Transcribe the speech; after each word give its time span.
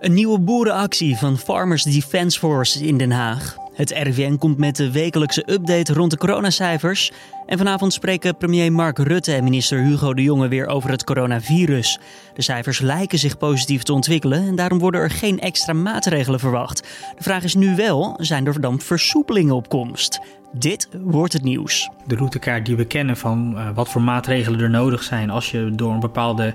Een 0.00 0.14
nieuwe 0.14 0.38
boerenactie 0.38 1.16
van 1.16 1.38
Farmers 1.38 1.82
Defence 1.82 2.38
Force 2.38 2.86
in 2.86 2.98
Den 2.98 3.10
Haag. 3.10 3.56
Het 3.74 3.90
RIVM 3.90 4.36
komt 4.36 4.58
met 4.58 4.76
de 4.76 4.90
wekelijkse 4.90 5.52
update 5.52 5.92
rond 5.92 6.10
de 6.10 6.16
coronacijfers. 6.16 7.12
En 7.46 7.58
vanavond 7.58 7.92
spreken 7.92 8.36
premier 8.36 8.72
Mark 8.72 8.98
Rutte 8.98 9.32
en 9.32 9.44
minister 9.44 9.78
Hugo 9.78 10.14
de 10.14 10.22
Jonge 10.22 10.48
weer 10.48 10.66
over 10.66 10.90
het 10.90 11.04
coronavirus. 11.04 11.98
De 12.34 12.42
cijfers 12.42 12.80
lijken 12.80 13.18
zich 13.18 13.38
positief 13.38 13.82
te 13.82 13.92
ontwikkelen 13.92 14.46
en 14.46 14.56
daarom 14.56 14.78
worden 14.78 15.00
er 15.00 15.10
geen 15.10 15.40
extra 15.40 15.72
maatregelen 15.72 16.40
verwacht. 16.40 16.82
De 17.16 17.22
vraag 17.22 17.42
is 17.42 17.54
nu 17.54 17.76
wel, 17.76 18.16
zijn 18.20 18.46
er 18.46 18.60
dan 18.60 18.80
versoepelingen 18.80 19.54
op 19.54 19.68
komst? 19.68 20.20
Dit 20.52 20.88
wordt 21.02 21.32
het 21.32 21.42
nieuws. 21.42 21.90
De 22.06 22.16
routekaart 22.16 22.66
die 22.66 22.76
we 22.76 22.84
kennen 22.84 23.16
van 23.16 23.52
uh, 23.54 23.68
wat 23.74 23.88
voor 23.88 24.02
maatregelen 24.02 24.60
er 24.60 24.70
nodig 24.70 25.02
zijn 25.02 25.30
als 25.30 25.50
je 25.50 25.70
door 25.74 25.92
een 25.92 26.00
bepaalde 26.00 26.54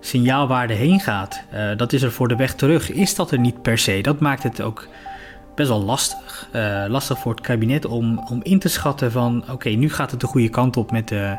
signaalwaarde 0.00 0.74
heen 0.74 1.00
gaat, 1.00 1.42
uh, 1.54 1.76
dat 1.76 1.92
is 1.92 2.02
er 2.02 2.12
voor 2.12 2.28
de 2.28 2.36
weg 2.36 2.54
terug. 2.54 2.90
Is 2.90 3.14
dat 3.14 3.30
er 3.30 3.38
niet 3.38 3.62
per 3.62 3.78
se? 3.78 4.00
Dat 4.00 4.20
maakt 4.20 4.42
het 4.42 4.60
ook 4.60 4.88
best 5.54 5.68
wel 5.68 5.82
lastig. 5.82 6.48
Uh, 6.52 6.84
lastig 6.88 7.18
voor 7.18 7.32
het 7.32 7.40
kabinet 7.40 7.84
om, 7.84 8.18
om 8.18 8.40
in 8.42 8.58
te 8.58 8.68
schatten 8.68 9.12
van 9.12 9.44
oké, 9.50 9.68
nu 9.68 9.90
gaat 9.90 10.10
het 10.10 10.20
de 10.20 10.26
goede 10.26 10.48
kant 10.48 10.76
op 10.76 10.90
met 10.90 11.08
de, 11.08 11.36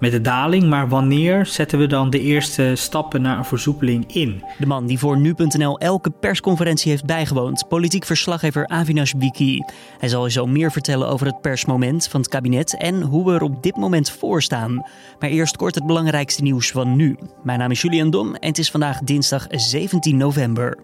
met 0.00 0.10
de 0.10 0.20
daling. 0.20 0.68
Maar 0.68 0.88
wanneer 0.88 1.46
zetten 1.46 1.78
we 1.78 1.86
dan 1.86 2.10
de 2.10 2.20
eerste 2.20 2.72
stappen 2.74 3.22
naar 3.22 3.38
een 3.38 3.44
versoepeling 3.44 4.14
in? 4.14 4.42
De 4.58 4.66
man 4.66 4.86
die 4.86 4.98
voor 4.98 5.18
nu.nl 5.18 5.78
elke 5.78 6.10
persconferentie 6.10 6.90
heeft 6.90 7.04
bijgewoond, 7.04 7.68
politiek 7.68 8.04
verslaggever 8.04 8.66
Avinash 8.66 9.12
Biki. 9.12 9.64
Hij 9.98 10.08
zal 10.08 10.24
je 10.24 10.32
zo 10.32 10.46
meer 10.46 10.72
vertellen 10.72 11.08
over 11.08 11.26
het 11.26 11.40
persmoment 11.40 12.08
van 12.08 12.20
het 12.20 12.30
kabinet 12.30 12.76
en 12.76 13.02
hoe 13.02 13.24
we 13.24 13.34
er 13.34 13.42
op 13.42 13.62
dit 13.62 13.76
moment 13.76 14.10
voor 14.10 14.42
staan. 14.42 14.86
Maar 15.18 15.30
eerst 15.30 15.56
kort 15.56 15.74
het 15.74 15.86
belangrijkste 15.86 16.42
nieuws 16.42 16.70
van 16.70 16.96
nu. 16.96 17.18
Mijn 17.42 17.58
naam 17.58 17.70
is 17.70 17.82
Julian 17.82 18.10
Dom 18.10 18.34
en 18.34 18.48
het 18.48 18.58
is 18.58 18.70
vandaag 18.70 19.00
dinsdag 19.00 19.46
17 19.48 20.16
november. 20.16 20.78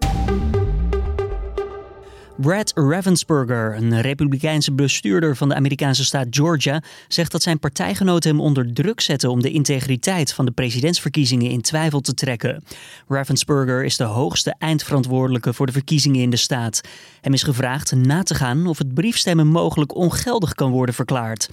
Brad 2.37 2.71
Ravensburger, 2.75 3.75
een 3.75 4.01
republikeinse 4.01 4.71
bestuurder 4.71 5.35
van 5.35 5.49
de 5.49 5.55
Amerikaanse 5.55 6.05
staat 6.05 6.27
Georgia, 6.29 6.81
zegt 7.07 7.31
dat 7.31 7.41
zijn 7.41 7.59
partijgenoten 7.59 8.29
hem 8.29 8.39
onder 8.39 8.73
druk 8.73 9.01
zetten 9.01 9.29
om 9.29 9.41
de 9.41 9.51
integriteit 9.51 10.33
van 10.33 10.45
de 10.45 10.51
presidentsverkiezingen 10.51 11.51
in 11.51 11.61
twijfel 11.61 12.01
te 12.01 12.13
trekken. 12.13 12.63
Ravensburger 13.07 13.85
is 13.85 13.97
de 13.97 14.03
hoogste 14.03 14.55
eindverantwoordelijke 14.57 15.53
voor 15.53 15.65
de 15.65 15.71
verkiezingen 15.71 16.21
in 16.21 16.29
de 16.29 16.35
staat. 16.35 16.81
Hem 17.21 17.33
is 17.33 17.43
gevraagd 17.43 17.95
na 17.95 18.23
te 18.23 18.35
gaan 18.35 18.67
of 18.67 18.77
het 18.77 18.93
briefstemmen 18.93 19.47
mogelijk 19.47 19.95
ongeldig 19.95 20.53
kan 20.53 20.71
worden 20.71 20.95
verklaard. 20.95 21.49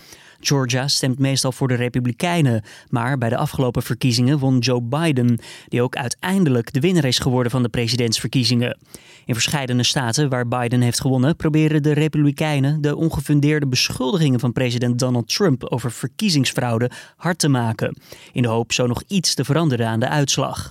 Georgia 0.47 0.89
stemt 0.89 1.19
meestal 1.19 1.53
voor 1.53 1.69
de 1.69 1.75
Republikeinen, 1.75 2.63
maar 2.89 3.19
bij 3.19 3.29
de 3.29 3.37
afgelopen 3.37 3.83
verkiezingen 3.83 4.39
won 4.39 4.59
Joe 4.59 4.83
Biden, 4.83 5.39
die 5.69 5.83
ook 5.83 5.97
uiteindelijk 5.97 6.73
de 6.73 6.81
winnaar 6.81 7.05
is 7.05 7.19
geworden 7.19 7.53
van 7.53 7.63
de 7.63 7.69
presidentsverkiezingen. 7.69 8.79
In 9.25 9.35
verschillende 9.35 9.83
staten 9.83 10.29
waar 10.29 10.49
Biden 10.49 10.81
heeft 10.81 11.01
gewonnen, 11.01 11.37
proberen 11.37 11.83
de 11.83 11.93
Republikeinen 11.93 12.81
de 12.81 12.97
ongefundeerde 12.97 13.67
beschuldigingen 13.67 14.41
van 14.41 14.53
president 14.53 14.99
Donald 14.99 15.29
Trump 15.29 15.65
over 15.65 15.93
verkiezingsfraude 15.93 16.91
hard 17.17 17.39
te 17.39 17.49
maken, 17.49 17.97
in 18.33 18.43
de 18.43 18.49
hoop 18.49 18.73
zo 18.73 18.87
nog 18.87 19.03
iets 19.09 19.35
te 19.35 19.45
veranderen 19.45 19.87
aan 19.87 20.01
de 20.01 20.09
uitslag. 20.09 20.67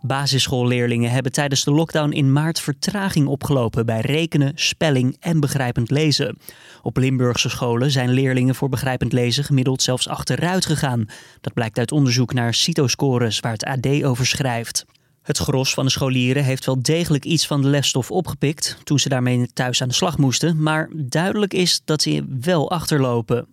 Basisschoolleerlingen 0.00 1.10
hebben 1.10 1.32
tijdens 1.32 1.64
de 1.64 1.70
lockdown 1.70 2.10
in 2.10 2.32
maart 2.32 2.60
vertraging 2.60 3.26
opgelopen 3.26 3.86
bij 3.86 4.00
rekenen, 4.00 4.52
spelling 4.54 5.16
en 5.20 5.40
begrijpend 5.40 5.90
lezen. 5.90 6.38
Op 6.82 6.96
Limburgse 6.96 7.48
scholen 7.48 7.90
zijn 7.90 8.10
leerlingen 8.10 8.54
voor 8.54 8.68
begrijpend 8.68 9.12
lezen 9.12 9.44
gemiddeld 9.44 9.82
zelfs 9.82 10.08
achteruit 10.08 10.66
gegaan. 10.66 11.06
Dat 11.40 11.52
blijkt 11.52 11.78
uit 11.78 11.92
onderzoek 11.92 12.32
naar 12.32 12.54
CITO-scores 12.54 13.40
waar 13.40 13.52
het 13.52 13.64
AD 13.64 14.02
over 14.02 14.26
schrijft. 14.26 14.84
Het 15.22 15.38
gros 15.38 15.74
van 15.74 15.84
de 15.84 15.90
scholieren 15.90 16.44
heeft 16.44 16.66
wel 16.66 16.82
degelijk 16.82 17.24
iets 17.24 17.46
van 17.46 17.62
de 17.62 17.68
lesstof 17.68 18.10
opgepikt 18.10 18.76
toen 18.84 18.98
ze 18.98 19.08
daarmee 19.08 19.46
thuis 19.52 19.82
aan 19.82 19.88
de 19.88 19.94
slag 19.94 20.18
moesten, 20.18 20.62
maar 20.62 20.88
duidelijk 20.94 21.54
is 21.54 21.80
dat 21.84 22.02
ze 22.02 22.24
wel 22.40 22.70
achterlopen. 22.70 23.48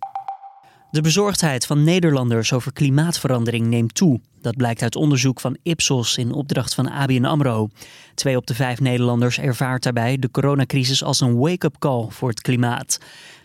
De 0.94 1.00
bezorgdheid 1.00 1.66
van 1.66 1.84
Nederlanders 1.84 2.52
over 2.52 2.72
klimaatverandering 2.72 3.66
neemt 3.66 3.94
toe. 3.94 4.20
Dat 4.40 4.56
blijkt 4.56 4.82
uit 4.82 4.96
onderzoek 4.96 5.40
van 5.40 5.56
Ipsos 5.62 6.16
in 6.16 6.32
opdracht 6.32 6.74
van 6.74 6.90
ABN 6.90 7.24
AMRO. 7.24 7.68
Twee 8.14 8.36
op 8.36 8.46
de 8.46 8.54
vijf 8.54 8.80
Nederlanders 8.80 9.38
ervaart 9.38 9.82
daarbij 9.82 10.16
de 10.18 10.30
coronacrisis 10.30 11.04
als 11.04 11.20
een 11.20 11.36
wake-up 11.36 11.78
call 11.78 12.06
voor 12.10 12.28
het 12.28 12.40
klimaat. 12.40 12.98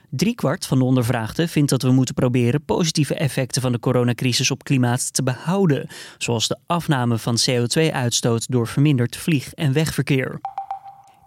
Driekwart 0.09 0.65
van 0.65 0.77
de 0.77 0.83
ondervraagden 0.83 1.49
vindt 1.49 1.69
dat 1.69 1.81
we 1.81 1.91
moeten 1.91 2.15
proberen 2.15 2.65
positieve 2.65 3.15
effecten 3.15 3.61
van 3.61 3.71
de 3.71 3.79
coronacrisis 3.79 4.51
op 4.51 4.63
klimaat 4.63 5.13
te 5.13 5.23
behouden, 5.23 5.87
zoals 6.17 6.47
de 6.47 6.57
afname 6.65 7.17
van 7.17 7.37
CO2-uitstoot 7.49 8.51
door 8.51 8.67
verminderd 8.67 9.17
vlieg- 9.17 9.53
en 9.53 9.73
wegverkeer. 9.73 10.39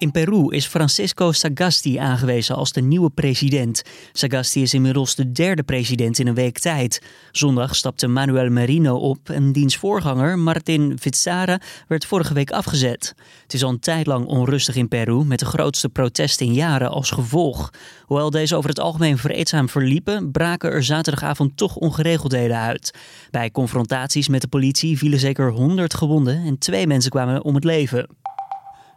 In 0.03 0.11
Peru 0.11 0.51
is 0.51 0.67
Francisco 0.67 1.33
Sagasti 1.33 1.97
aangewezen 1.97 2.57
als 2.57 2.73
de 2.73 2.81
nieuwe 2.81 3.11
president. 3.11 3.83
Sagasti 4.13 4.63
is 4.63 4.75
inmiddels 4.75 5.15
de 5.15 5.33
derde 5.33 5.63
president 5.63 6.19
in 6.19 6.27
een 6.27 6.35
week 6.35 6.59
tijd. 6.59 7.03
Zondag 7.31 7.77
stapte 7.77 8.07
Manuel 8.07 8.51
Merino 8.51 8.97
op 8.97 9.31
en 9.31 9.53
diens 9.53 9.77
voorganger 9.77 10.39
Martin 10.39 10.99
Vizcarra 11.01 11.61
werd 11.89 12.07
vorige 12.07 12.35
week 12.35 12.51
afgezet. 12.51 13.15
Het 13.43 13.55
is 13.55 13.65
al 13.65 13.71
een 13.71 13.79
tijd 13.79 14.07
lang 14.07 14.27
onrustig 14.27 14.77
in 14.77 14.89
Peru 14.89 15.25
met 15.25 15.39
de 15.39 15.45
grootste 15.45 15.89
protesten 15.89 16.47
in 16.47 16.55
jaren 16.55 16.91
als 16.91 17.11
gevolg. 17.11 17.71
Hoewel 18.05 18.31
deze 18.31 18.57
over 18.57 18.69
het 18.69 18.81
algemeen 18.81 19.19
vreedzaam 19.19 19.69
verliepen, 19.69 20.31
braken 20.31 20.71
er 20.71 20.85
zaterdagavond 20.85 21.57
toch 21.57 21.77
ongeregeldheden 21.77 22.57
uit. 22.57 22.95
Bij 23.31 23.51
confrontaties 23.51 24.29
met 24.29 24.41
de 24.41 24.49
politie 24.49 24.99
vielen 24.99 25.19
zeker 25.19 25.51
100 25.51 25.95
gewonden 25.95 26.45
en 26.47 26.59
twee 26.59 26.87
mensen 26.87 27.11
kwamen 27.11 27.45
om 27.45 27.55
het 27.55 27.65
leven. 27.65 28.07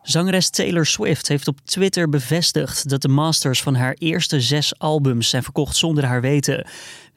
Zangeres 0.05 0.49
Taylor 0.49 0.85
Swift 0.85 1.27
heeft 1.27 1.47
op 1.47 1.59
Twitter 1.63 2.09
bevestigd 2.09 2.89
dat 2.89 3.01
de 3.01 3.07
masters 3.07 3.61
van 3.61 3.75
haar 3.75 3.95
eerste 3.97 4.41
zes 4.41 4.79
albums 4.79 5.29
zijn 5.29 5.43
verkocht 5.43 5.75
zonder 5.75 6.05
haar 6.05 6.21
weten. 6.21 6.67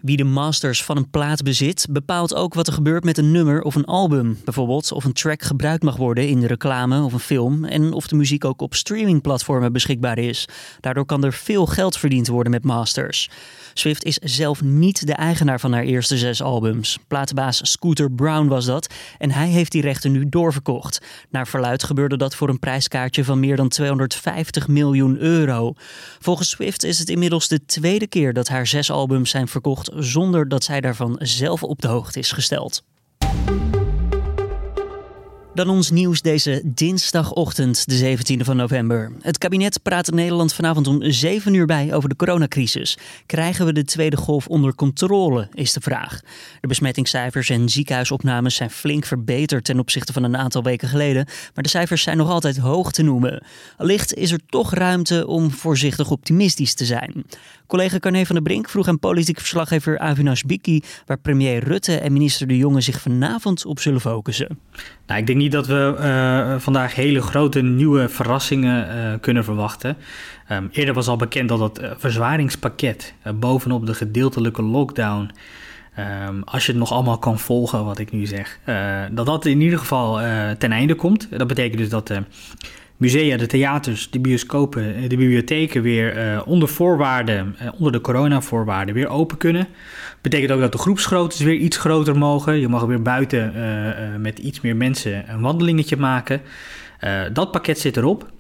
Wie 0.01 0.17
de 0.17 0.25
masters 0.25 0.85
van 0.85 0.97
een 0.97 1.11
plaat 1.11 1.43
bezit, 1.43 1.87
bepaalt 1.91 2.35
ook 2.35 2.55
wat 2.55 2.67
er 2.67 2.73
gebeurt 2.73 3.05
met 3.05 3.19
een 3.19 3.31
nummer 3.33 3.63
of 3.63 3.75
een 3.75 3.85
album. 3.85 4.39
Bijvoorbeeld 4.45 4.93
of 4.93 5.05
een 5.05 5.13
track 5.13 5.43
gebruikt 5.43 5.83
mag 5.83 5.97
worden 5.97 6.29
in 6.29 6.41
de 6.41 6.47
reclame 6.47 7.03
of 7.03 7.13
een 7.13 7.19
film 7.19 7.65
en 7.65 7.93
of 7.93 8.07
de 8.07 8.17
muziek 8.17 8.45
ook 8.45 8.61
op 8.61 8.75
streamingplatformen 8.75 9.73
beschikbaar 9.73 10.19
is. 10.19 10.49
Daardoor 10.81 11.05
kan 11.05 11.25
er 11.25 11.33
veel 11.33 11.67
geld 11.67 11.97
verdiend 11.97 12.27
worden 12.29 12.53
met 12.53 12.65
masters. 12.65 13.31
Swift 13.75 14.05
is 14.05 14.17
zelf 14.17 14.63
niet 14.63 15.07
de 15.07 15.13
eigenaar 15.13 15.61
van 15.61 15.73
haar 15.73 15.83
eerste 15.83 16.19
zes 16.19 16.43
albums. 16.43 16.99
Platenbaas 17.09 17.71
Scooter 17.71 18.11
Brown 18.11 18.47
was 18.47 18.65
dat 18.65 18.95
en 19.19 19.31
hij 19.31 19.49
heeft 19.49 19.73
die 19.73 19.83
rechten 19.83 20.13
nu 20.13 20.29
doorverkocht. 20.29 21.01
Naar 21.31 21.47
verluid 21.47 21.85
gebeurde 21.85 22.17
dat 22.17 22.35
voor 22.35 22.49
een 22.49 22.59
prijskaartje 22.59 23.25
van 23.25 23.41
meer 23.41 23.57
dan 23.57 23.69
250 23.69 24.69
miljoen 24.69 25.19
euro. 25.19 25.73
Volgens 26.19 26.49
Swift 26.49 26.85
is 26.85 26.99
het 26.99 27.09
inmiddels 27.09 27.49
de 27.49 27.65
tweede 27.65 28.07
keer 28.07 28.33
dat 28.33 28.49
haar 28.49 28.67
zes 28.67 28.91
albums 28.91 29.31
zijn 29.31 29.49
verkocht 29.49 29.88
zonder 29.95 30.49
dat 30.49 30.65
zij 30.65 30.81
daarvan 30.81 31.17
zelf 31.19 31.63
op 31.63 31.81
de 31.83 31.89
hoogte 31.89 32.19
is 32.19 32.33
gesteld. 32.33 32.83
Dan 35.59 35.69
ons 35.69 35.91
nieuws 35.91 36.23
deze 36.23 36.63
dinsdagochtend, 36.65 37.89
de 37.89 38.17
17e 38.17 38.45
van 38.45 38.57
november. 38.57 39.13
Het 39.21 39.39
kabinet 39.39 39.83
praat 39.83 40.09
in 40.09 40.15
Nederland 40.15 40.53
vanavond 40.53 40.87
om 40.87 41.11
7 41.11 41.55
uur 41.55 41.67
bij 41.67 41.95
over 41.95 42.09
de 42.09 42.17
coronacrisis. 42.17 42.99
Krijgen 43.27 43.67
we 43.67 43.73
de 43.73 43.85
tweede 43.85 44.17
golf 44.17 44.47
onder 44.47 44.75
controle, 44.75 45.49
is 45.53 45.73
de 45.73 45.81
vraag. 45.81 46.21
De 46.61 46.69
besmettingscijfers 46.69 47.51
en 47.51 47.69
ziekenhuisopnames 47.69 48.55
zijn 48.55 48.71
flink 48.71 49.05
verbeterd 49.05 49.65
ten 49.65 49.79
opzichte 49.79 50.13
van 50.13 50.23
een 50.23 50.37
aantal 50.37 50.63
weken 50.63 50.89
geleden. 50.89 51.27
Maar 51.55 51.65
de 51.65 51.69
cijfers 51.69 52.03
zijn 52.03 52.17
nog 52.17 52.29
altijd 52.29 52.57
hoog 52.59 52.93
te 52.93 53.03
noemen. 53.03 53.43
Allicht 53.77 54.15
is 54.15 54.33
er 54.33 54.41
toch 54.47 54.75
ruimte 54.75 55.27
om 55.27 55.51
voorzichtig 55.51 56.11
optimistisch 56.11 56.75
te 56.75 56.85
zijn. 56.85 57.25
Collega 57.69 57.99
Carne 57.99 58.27
van 58.27 58.35
der 58.35 58.45
Brink 58.45 58.69
vroeg 58.69 58.89
aan 58.89 58.99
politiek 58.99 59.39
verslaggever 59.39 59.99
Avinash 59.99 60.43
Biki... 60.43 60.83
waar 61.07 61.19
premier 61.19 61.65
Rutte 61.65 61.99
en 61.99 62.13
minister 62.13 62.47
De 62.47 62.57
Jonge 62.57 62.81
zich 62.81 63.01
vanavond 63.01 63.67
op 63.67 63.81
zullen 63.81 64.01
focussen. 64.01 64.59
Nou, 65.07 65.21
ik 65.21 65.27
denk 65.27 65.39
niet 65.39 65.53
dat 65.53 65.67
we 65.67 65.97
uh, 65.99 66.61
vandaag 66.61 66.95
hele 66.95 67.23
grote 67.23 67.63
nieuwe 67.63 68.09
verrassingen 68.09 68.97
uh, 68.97 69.19
kunnen 69.21 69.45
verwachten. 69.45 69.97
Um, 70.53 70.69
eerder 70.73 70.95
was 70.95 71.09
al 71.09 71.17
bekend 71.17 71.49
dat 71.49 71.61
het 71.61 71.83
uh, 71.83 71.91
verzwaringspakket 71.97 73.15
bovenop 73.35 73.87
de 73.87 73.95
gedeeltelijke 73.95 74.63
lockdown... 74.63 75.31
Um, 76.29 76.43
als 76.45 76.67
je 76.67 76.73
het 76.73 76.81
nog 76.81 76.93
allemaal 76.93 77.19
kan 77.19 77.39
volgen, 77.39 77.85
wat 77.85 77.99
ik 77.99 78.13
nu 78.13 78.27
zeg, 78.27 78.59
dat 79.11 79.27
dat 79.27 79.47
in 79.47 79.61
ieder 79.61 79.79
geval 79.79 80.21
ten 80.59 80.73
einde 80.73 80.95
komt. 80.95 81.29
Dat 81.31 81.47
betekent 81.47 81.79
dus 81.79 81.89
dat 81.89 82.13
musea, 82.99 83.37
de 83.37 83.47
theaters, 83.47 84.11
de 84.11 84.19
bioscopen, 84.19 85.09
de 85.09 85.17
bibliotheken 85.17 85.83
weer 85.83 86.17
uh, 86.17 86.41
onder 86.47 86.69
voorwaarden, 86.69 87.57
uh, 87.63 87.69
onder 87.73 87.93
de 87.93 88.01
coronavoorwaarden, 88.01 88.95
weer 88.95 89.09
open 89.09 89.37
kunnen. 89.37 89.69
Betekent 90.21 90.51
ook 90.51 90.61
dat 90.61 90.73
de 90.73 90.79
groepsgroottes 90.79 91.41
weer 91.41 91.55
iets 91.55 91.77
groter 91.77 92.19
mogen. 92.19 92.61
Je 92.61 92.69
mag 92.69 92.85
weer 92.85 93.03
buiten 93.03 93.53
met 94.21 94.39
iets 94.39 94.61
meer 94.61 94.77
mensen 94.77 95.31
een 95.31 95.41
wandelingetje 95.41 95.97
maken. 95.97 96.41
dat 97.33 97.51
pakket 97.51 97.79
zit 97.79 97.97
erop. 97.97 98.31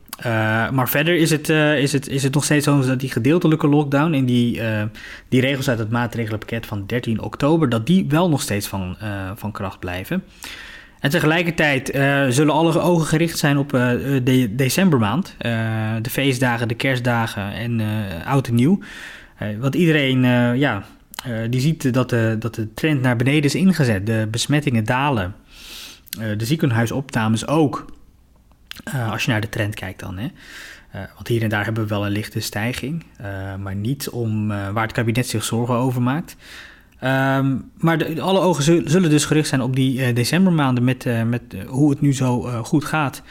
maar 0.73 0.89
verder 0.89 1.17
is 1.17 1.31
het, 1.31 1.49
is, 1.79 1.93
het, 1.93 2.09
is 2.09 2.23
het 2.23 2.35
nog 2.35 2.45
steeds 2.45 2.65
zo 2.65 2.87
dat 2.87 3.01
die 3.01 3.11
gedeeltelijke 3.11 3.69
lockdown 3.69 4.13
en 4.13 4.25
die, 4.25 4.61
die 5.29 5.41
regels 5.41 5.69
uit 5.69 5.79
het 5.79 5.91
maatregelenpakket 5.91 6.67
van 6.67 6.87
13 6.87 7.21
oktober, 7.21 7.69
dat 7.69 7.87
die 7.87 8.07
wel 8.09 8.29
nog 8.29 8.41
steeds 8.41 8.67
van, 8.67 8.97
van 9.35 9.53
kracht 9.53 9.79
blijven. 9.79 10.25
En 11.01 11.11
tegelijkertijd 11.11 11.87
zullen 12.35 12.55
alle 12.55 12.81
ogen 12.81 13.07
gericht 13.07 13.39
zijn 13.39 13.59
op 13.59 13.71
de 13.71 14.55
decembermaand. 14.55 15.35
de 16.03 16.11
feestdagen, 16.11 16.69
de 16.69 16.75
kerstdagen 16.75 17.53
en 17.53 17.81
oud 18.25 18.49
en 18.49 18.55
nieuw. 18.55 18.79
want 19.59 19.75
iedereen 19.75 20.21
ja, 20.59 20.85
die 21.51 21.61
ziet 21.61 21.93
dat 21.93 22.11
de, 22.11 22.37
dat 22.39 22.55
de 22.55 22.75
trend 22.75 23.01
naar 23.01 23.17
beneden 23.17 23.43
is 23.43 23.55
ingezet. 23.55 24.07
De 24.07 24.29
besmettingen 24.31 24.85
dalen. 24.85 25.35
de 26.37 26.45
ziekenhuisopnames 26.45 27.47
ook. 27.47 27.85
als 29.11 29.25
je 29.25 29.31
naar 29.31 29.41
de 29.41 29.49
trend 29.49 29.75
kijkt 29.75 30.01
dan. 30.01 30.19
Hè. 30.19 30.29
Want 31.15 31.29
hier 31.29 31.43
en 31.43 31.49
daar 31.49 31.65
hebben 31.65 31.83
we 31.83 31.89
wel 31.89 32.07
een 32.07 32.13
lichte 32.13 32.41
stijging, 32.41 33.05
maar 33.59 33.75
niet 33.75 34.09
om 34.09 34.49
waar 34.49 34.83
het 34.83 34.93
kabinet 34.93 35.27
zich 35.27 35.45
zorgen 35.45 35.75
over 35.75 36.03
maakt. 36.03 36.37
Um, 37.05 37.71
maar 37.77 37.99
de, 37.99 38.21
alle 38.21 38.41
ogen 38.41 38.91
zullen 38.91 39.11
dus 39.11 39.25
gericht 39.25 39.49
zijn 39.49 39.61
op 39.61 39.77
die 39.77 40.13
decembermaanden 40.13 40.85
met, 40.85 41.07
met 41.27 41.43
hoe 41.67 41.91
het 41.91 42.01
nu 42.01 42.15
zo 42.15 42.41
goed 42.63 42.85
gaat. 42.85 43.23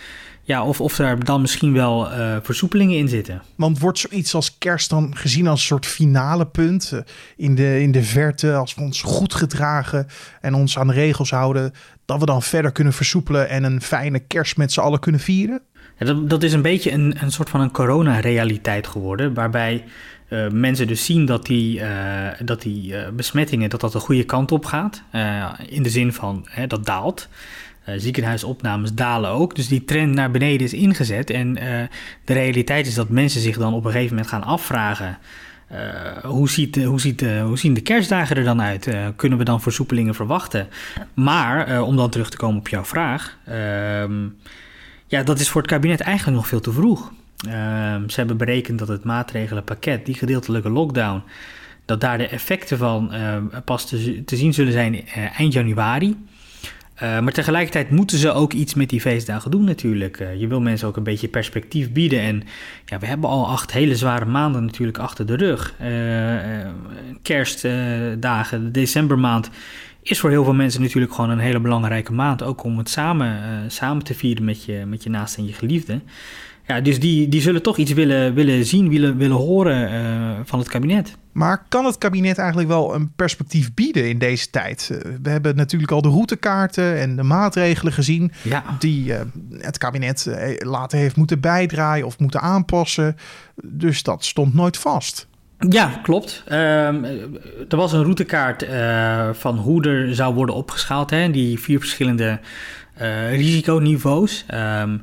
Ja, 0.43 0.65
of, 0.65 0.81
of 0.81 0.99
er 0.99 1.25
dan 1.25 1.41
misschien 1.41 1.73
wel 1.73 2.07
versoepelingen 2.43 2.97
in 2.97 3.07
zitten. 3.07 3.41
Want 3.55 3.79
wordt 3.79 3.99
zoiets 3.99 4.35
als 4.35 4.57
kerst 4.57 4.89
dan 4.89 5.15
gezien 5.15 5.47
als 5.47 5.59
een 5.59 5.65
soort 5.65 5.85
finale 5.85 6.45
punt 6.45 7.01
in 7.35 7.55
de, 7.55 7.81
in 7.81 7.91
de 7.91 8.03
verte, 8.03 8.53
als 8.53 8.75
we 8.75 8.81
ons 8.81 9.01
goed 9.01 9.33
gedragen 9.33 10.07
en 10.41 10.53
ons 10.53 10.77
aan 10.77 10.87
de 10.87 10.93
regels 10.93 11.29
houden, 11.29 11.73
dat 12.05 12.19
we 12.19 12.25
dan 12.25 12.41
verder 12.41 12.71
kunnen 12.71 12.93
versoepelen 12.93 13.49
en 13.49 13.63
een 13.63 13.81
fijne 13.81 14.19
kerst 14.19 14.57
met 14.57 14.71
z'n 14.71 14.79
allen 14.79 14.99
kunnen 14.99 15.21
vieren? 15.21 15.61
Ja, 15.99 16.05
dat, 16.05 16.29
dat 16.29 16.43
is 16.43 16.53
een 16.53 16.61
beetje 16.61 16.91
een, 16.91 17.15
een 17.21 17.31
soort 17.31 17.49
van 17.49 17.61
een 17.61 17.71
corona-realiteit 17.71 18.87
geworden, 18.87 19.33
waarbij 19.33 19.83
uh, 20.29 20.49
mensen 20.49 20.87
dus 20.87 21.05
zien 21.05 21.25
dat 21.25 21.45
die, 21.45 21.79
uh, 21.79 22.27
dat 22.43 22.61
die 22.61 22.91
uh, 22.91 23.09
besmettingen 23.09 23.69
dat 23.69 23.81
dat 23.81 23.91
de 23.91 23.99
goede 23.99 24.23
kant 24.23 24.51
op 24.51 24.65
gaat. 24.65 25.03
in 25.67 25.83
de 25.83 25.89
zin 25.89 26.13
van 26.13 26.45
hè, 26.49 26.67
dat 26.67 26.85
daalt. 26.85 27.27
ziekenhuisopnames 27.97 28.93
dalen 28.93 29.29
ook. 29.29 29.55
Dus 29.55 29.67
die 29.67 29.85
trend 29.85 30.13
naar 30.13 30.31
beneden 30.31 30.65
is 30.65 30.73
ingezet. 30.73 31.29
En 31.29 31.53
de 32.23 32.33
realiteit 32.33 32.87
is 32.87 32.93
dat 32.93 33.09
mensen 33.09 33.41
zich 33.41 33.57
dan 33.57 33.73
op 33.73 33.85
een 33.85 33.91
gegeven 33.91 34.15
moment 34.15 34.33
gaan 34.33 34.43
afvragen. 34.43 35.17
hoe, 36.23 36.49
ziet, 36.49 36.83
hoe, 36.83 36.99
ziet, 36.99 37.21
hoe 37.21 37.57
zien 37.57 37.73
de 37.73 37.81
kerstdagen 37.81 38.35
er 38.35 38.43
dan 38.43 38.61
uit? 38.61 38.89
kunnen 39.15 39.37
we 39.37 39.43
dan 39.43 39.61
versoepelingen 39.61 40.15
verwachten? 40.15 40.67
Maar 41.13 41.81
om 41.81 41.95
dan 41.95 42.09
terug 42.09 42.29
te 42.29 42.37
komen 42.37 42.59
op 42.59 42.67
jouw 42.67 42.85
vraag. 42.85 43.37
Ehm, 43.45 44.25
ja, 45.07 45.23
dat 45.23 45.39
is 45.39 45.49
voor 45.49 45.61
het 45.61 45.71
kabinet 45.71 46.01
eigenlijk 46.01 46.37
nog 46.37 46.47
veel 46.47 46.59
te 46.59 46.71
vroeg. 46.71 47.11
Ehm, 47.45 48.09
ze 48.09 48.15
hebben 48.15 48.37
berekend 48.37 48.79
dat 48.79 48.87
het 48.87 49.03
maatregelenpakket, 49.03 50.05
die 50.05 50.15
gedeeltelijke 50.15 50.69
lockdown, 50.69 51.23
dat 51.85 52.01
daar 52.01 52.17
de 52.17 52.27
effecten 52.27 52.77
van 52.77 53.09
uh, 53.13 53.35
pas 53.65 53.87
te, 53.87 54.23
zien 54.25 54.53
zullen 54.53 54.71
zijn 54.71 54.95
uh, 54.95 55.39
eind 55.39 55.53
januari. 55.53 56.17
Uh, 57.03 57.19
maar 57.19 57.31
tegelijkertijd 57.33 57.89
moeten 57.89 58.17
ze 58.17 58.31
ook 58.31 58.53
iets 58.53 58.73
met 58.73 58.89
die 58.89 59.01
feestdagen 59.01 59.51
doen 59.51 59.63
natuurlijk. 59.63 60.19
Eh, 60.19 60.39
je 60.39 60.47
wil 60.47 60.61
mensen 60.61 60.87
ook 60.87 60.97
een 60.97 61.03
beetje 61.03 61.27
perspectief 61.27 61.91
bieden. 61.91 62.19
En 62.19 62.43
ja, 62.85 62.99
we 62.99 63.05
hebben 63.05 63.29
al 63.29 63.47
acht 63.47 63.71
hele 63.71 63.95
zware 63.95 64.25
maanden 64.25 64.65
natuurlijk 64.65 64.97
achter 64.97 65.25
de 65.25 65.35
rug. 65.35 65.73
kerstdagen, 67.21 68.63
de 68.63 68.71
decembermaand 68.71 69.49
is 70.01 70.19
voor 70.19 70.29
heel 70.29 70.43
veel 70.43 70.53
mensen 70.53 70.81
natuurlijk 70.81 71.13
gewoon 71.13 71.29
een 71.29 71.39
hele 71.39 71.59
belangrijke 71.59 72.13
maand. 72.13 72.43
Ook 72.43 72.63
om 72.63 72.77
het 72.77 72.89
samen, 72.89 73.41
samen 73.71 74.03
te 74.03 74.13
vieren 74.13 74.45
met 74.45 74.63
je, 74.63 74.83
met 74.85 75.03
je 75.03 75.09
naaste 75.09 75.37
en 75.37 75.47
je 75.47 75.53
geliefde. 75.53 76.01
Ja, 76.67 76.81
dus 76.81 76.99
die, 76.99 77.27
die 77.27 77.41
zullen 77.41 77.61
toch 77.61 77.77
iets 77.77 77.93
willen, 77.93 78.33
willen 78.33 78.65
zien, 78.65 78.89
willen, 78.89 79.17
willen 79.17 79.37
horen 79.37 79.91
uh, 79.91 80.39
van 80.43 80.59
het 80.59 80.69
kabinet. 80.69 81.17
Maar 81.31 81.65
kan 81.67 81.85
het 81.85 81.97
kabinet 81.97 82.37
eigenlijk 82.37 82.69
wel 82.69 82.95
een 82.95 83.11
perspectief 83.15 83.73
bieden 83.73 84.09
in 84.09 84.17
deze 84.17 84.49
tijd? 84.49 84.89
Uh, 84.91 84.99
we 85.21 85.29
hebben 85.29 85.55
natuurlijk 85.55 85.91
al 85.91 86.01
de 86.01 86.09
routekaarten 86.09 86.99
en 86.99 87.15
de 87.15 87.23
maatregelen 87.23 87.93
gezien 87.93 88.31
ja. 88.43 88.63
die 88.79 89.13
het 89.57 89.77
kabinet 89.77 90.29
later 90.59 90.99
heeft 90.99 91.15
moeten 91.15 91.39
bijdraaien 91.39 92.05
of 92.05 92.19
moeten 92.19 92.41
aanpassen. 92.41 93.15
Dus 93.63 94.03
dat 94.03 94.25
stond 94.25 94.53
nooit 94.53 94.77
vast. 94.77 95.27
Ja, 95.69 95.99
klopt. 96.03 96.43
Um, 96.51 97.03
er 97.69 97.77
was 97.77 97.93
een 97.93 98.03
routekaart 98.03 98.65
van 99.37 99.57
hoe 99.57 99.87
er 99.87 100.15
zou 100.15 100.33
worden 100.33 100.55
opgeschaald. 100.55 101.09
Hè, 101.09 101.31
die 101.31 101.59
vier 101.59 101.79
verschillende 101.79 102.39
risiconiveaus. 103.29 104.45
Um, 104.53 104.93
uh, 104.93 104.99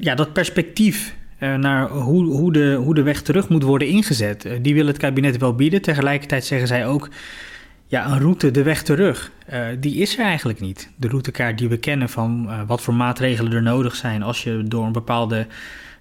ja, 0.00 0.14
dat 0.14 0.32
perspectief 0.32 1.14
naar 1.38 1.88
hoe, 1.88 2.24
hoe, 2.24 2.52
de, 2.52 2.74
hoe 2.74 2.94
de 2.94 3.02
weg 3.02 3.22
terug 3.22 3.48
moet 3.48 3.62
worden 3.62 3.88
ingezet, 3.88 4.48
die 4.62 4.74
wil 4.74 4.86
het 4.86 4.96
kabinet 4.96 5.36
wel 5.36 5.54
bieden. 5.54 5.82
Tegelijkertijd 5.82 6.44
zeggen 6.44 6.68
zij 6.68 6.86
ook, 6.86 7.08
ja, 7.86 8.10
een 8.10 8.18
route, 8.18 8.50
de 8.50 8.62
weg 8.62 8.82
terug, 8.82 9.30
die 9.78 9.94
is 9.94 10.18
er 10.18 10.24
eigenlijk 10.24 10.60
niet. 10.60 10.90
De 10.96 11.08
routekaart 11.08 11.58
die 11.58 11.68
we 11.68 11.76
kennen 11.76 12.08
van 12.08 12.50
wat 12.66 12.80
voor 12.80 12.94
maatregelen 12.94 13.52
er 13.52 13.62
nodig 13.62 13.96
zijn 13.96 14.22
als 14.22 14.42
je 14.42 14.62
door 14.64 14.86
een 14.86 14.92
bepaalde 14.92 15.46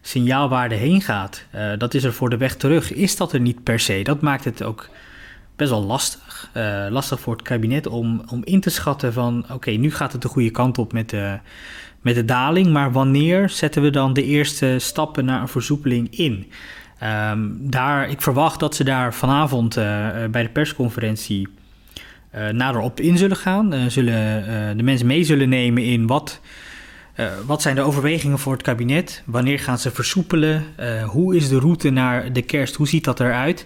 signaalwaarde 0.02 0.76
heen 0.76 1.02
gaat, 1.02 1.46
dat 1.78 1.94
is 1.94 2.04
er 2.04 2.14
voor 2.14 2.30
de 2.30 2.38
weg 2.38 2.56
terug, 2.56 2.94
is 2.94 3.16
dat 3.16 3.34
er 3.34 3.40
niet 3.40 3.64
per 3.64 3.80
se. 3.80 4.02
Dat 4.04 4.22
maakt 4.22 4.46
het 4.46 4.64
ook 4.64 4.90
best 5.60 5.72
wel 5.72 5.84
lastig. 5.84 6.50
Uh, 6.54 6.86
lastig 6.90 7.20
voor 7.20 7.34
het 7.34 7.42
kabinet 7.42 7.88
om, 7.88 8.22
om 8.32 8.42
in 8.44 8.60
te 8.60 8.70
schatten 8.70 9.14
van 9.14 9.46
oké, 9.52 9.72
nu 9.72 9.92
gaat 9.92 10.12
het 10.12 10.22
de 10.22 10.28
goede 10.28 10.50
kant 10.50 10.78
op 10.78 10.94
met 10.94 11.10
de, 11.10 11.40
met 12.02 12.16
de 12.16 12.26
daling, 12.26 12.68
maar 12.68 12.92
wanneer 12.92 13.50
zetten 13.50 13.82
we 13.82 13.90
dan 13.90 14.14
de 14.14 14.24
eerste 14.24 14.76
stappen 14.78 15.26
naar 15.26 15.42
een 15.42 15.48
versoepeling 15.48 16.18
in? 16.18 16.52
Um, 17.32 17.58
daar, 17.60 18.10
ik 18.10 18.22
verwacht 18.22 18.60
dat 18.60 18.76
ze 18.76 18.84
daar 18.84 19.14
vanavond 19.14 19.78
uh, 19.78 19.84
bij 20.32 20.44
de 20.44 20.50
persconferentie 20.50 21.48
nader 22.52 22.82
op 22.82 23.00
in 23.00 23.18
zullen 23.18 23.38
gaan. 23.38 23.92
zullen 23.92 24.78
de 24.78 24.84
mensen 24.84 25.08
mee 25.08 25.24
zullen 25.24 25.50
nemen 25.50 25.84
in 25.84 26.08
wat 26.08 26.40
wat 27.46 27.62
zijn 27.62 27.76
de 27.76 27.82
overwegingen 27.82 28.40
voor 28.40 28.54
het 28.54 28.62
kabinet? 28.62 29.24
Wanneer 29.26 29.60
gaan 29.60 29.78
ze 29.78 29.92
versoepelen? 29.92 30.64
Hoe 31.06 31.36
is 31.36 31.50
de 31.50 31.60
route 31.60 31.90
naar 31.90 32.34
de 32.34 32.42
kerst? 32.42 32.76
Hoe 32.76 32.88
ziet 32.88 33.04
dat 33.04 33.20
eruit? 33.20 33.66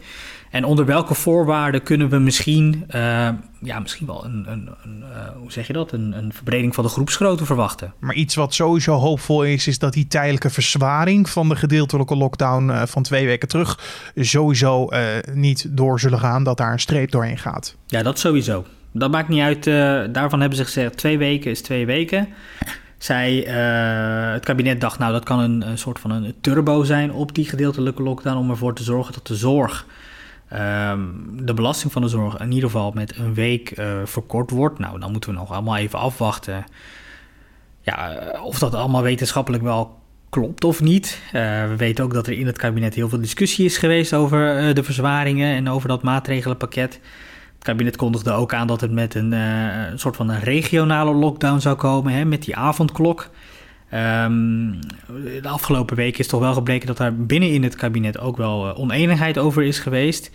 En 0.54 0.66
onder 0.66 0.86
welke 0.86 1.14
voorwaarden 1.14 1.84
kunnen 1.84 2.10
we 2.10 2.18
misschien, 2.18 2.86
uh, 2.96 3.30
ja, 3.62 3.80
misschien 3.80 4.08
wel 4.08 4.26
een, 4.26 4.46
een, 4.48 4.70
een 4.84 5.04
hoe 5.40 5.52
zeg 5.52 5.68
je 5.68 5.74
dat, 5.74 5.92
een, 5.92 6.14
een 6.18 6.34
verbreding 6.34 6.76
van 6.76 6.84
de 6.84 6.90
groepsgrootte 6.90 7.46
verwachten? 7.46 7.94
Maar 8.00 8.16
iets 8.16 8.36
wat 8.36 8.54
sowieso 8.54 8.94
hoopvol 8.94 9.44
is, 9.44 9.68
is 9.68 9.80
dat 9.80 9.94
die 9.94 10.08
tijdelijke 10.08 10.50
verzwaring 10.50 11.30
van 11.30 11.50
de 11.50 11.56
gedeeltelijke 11.56 12.16
lockdown 12.16 12.86
van 12.86 13.04
twee 13.04 13.26
weken 13.26 13.48
terug 13.48 13.80
sowieso 14.16 14.90
niet 15.34 15.68
door 15.70 16.00
zullen 16.00 16.20
gaan, 16.20 16.44
dat 16.44 16.58
daar 16.58 16.72
een 16.72 16.80
streep 16.80 17.12
doorheen 17.12 17.38
gaat. 17.38 17.76
Ja, 17.88 18.04
dat 18.04 18.20
sowieso. 18.20 18.66
Dat 18.92 19.12
maakt 19.12 19.30
niet 19.30 19.42
uit. 19.42 19.64
daarvan 20.14 20.40
hebben 20.40 20.58
ze 20.58 20.64
gezegd: 20.64 20.98
twee 20.98 21.18
weken 21.18 21.52
is 21.52 21.62
twee 21.62 21.86
weken. 21.86 22.28
Zij, 22.98 23.48
uh, 23.48 24.34
het 24.34 24.46
kabinet 24.46 24.82
dacht, 24.82 25.00
nou 25.00 25.12
dat 25.12 25.24
kan 25.24 25.40
een, 25.40 25.68
een, 25.68 25.78
soort 25.78 26.00
van 26.00 26.12
een 26.12 26.34
turbo 26.42 26.84
zijn 26.84 27.12
op 27.12 27.36
die 27.36 27.46
gedeeltelijke 27.46 28.04
lockdown 28.04 28.38
om 28.38 28.50
ervoor 28.50 28.76
te 28.76 28.84
zorgen 28.84 29.14
dat 29.14 29.28
de 29.28 29.36
zorg, 29.36 29.86
um, 30.54 31.46
de 31.46 31.54
belasting 31.54 31.92
van 31.92 32.02
de 32.02 32.08
zorg 32.08 32.40
in 32.40 32.52
ieder 32.52 32.70
geval 32.70 32.92
met 32.92 33.18
een 33.18 33.34
week 33.34 33.78
uh, 33.78 33.86
verkort 34.04 34.50
wordt. 34.50 34.80
Nou, 34.80 35.00
dan 35.00 35.12
moeten 35.12 35.30
we 35.30 35.36
nog 35.36 35.52
allemaal 35.52 35.78
even 35.78 36.00
afwachten 36.00 36.66
ja, 37.84 38.12
eh, 38.12 38.44
of 38.44 38.60
dat 38.60 38.74
allemaal 38.74 39.02
wetenschappelijk 39.02 39.64
wel 39.64 40.02
klopt 40.30 40.64
of 40.64 40.82
niet. 40.82 41.22
Uh, 41.26 41.32
we 41.68 41.76
weten 41.78 42.04
ook 42.04 42.14
dat 42.14 42.28
er 42.28 42.34
in 42.34 42.46
het 42.46 42.58
kabinet 42.58 42.94
heel 42.94 43.10
veel 43.10 43.20
discussie 43.20 43.66
is 43.66 43.78
geweest 43.78 44.14
over 44.14 44.74
de 44.76 44.84
verzwaringen 44.84 45.56
en 45.56 45.70
over 45.70 45.88
dat 45.88 46.04
maatregelenpakket. 46.04 46.94
Het 47.54 47.64
kabinet 47.64 47.96
kondigde 47.96 48.32
ook 48.32 48.54
aan 48.54 48.68
dat 48.68 48.82
het 48.82 48.92
met 48.92 49.16
een, 49.16 49.32
een 49.32 50.00
soort 50.00 50.16
van 50.16 50.30
een 50.30 50.40
regionale 50.40 51.14
lockdown 51.14 51.60
zou 51.60 51.76
komen, 51.76 52.14
hè, 52.14 52.26
met 52.26 52.44
die 52.44 52.56
avondklok. 52.56 53.30
Um, 53.94 54.80
de 55.42 55.48
afgelopen 55.48 55.96
weken 55.96 56.20
is 56.20 56.28
toch 56.28 56.40
wel 56.40 56.54
gebleken 56.54 56.88
dat 56.88 56.98
daar 56.98 57.16
binnen 57.16 57.50
in 57.50 57.64
het 57.64 57.76
kabinet 57.76 58.20
ook 58.20 58.38
wel 58.38 58.68
uh, 58.68 58.80
oneenigheid 58.80 59.38
over 59.38 59.64
is 59.64 59.80
geweest. 59.80 60.32